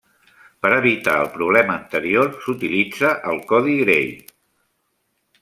[0.65, 4.09] Per evitar el problema anterior, s'utilitza el Codi Gray.